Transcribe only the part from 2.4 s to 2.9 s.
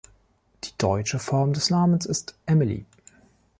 Emilie.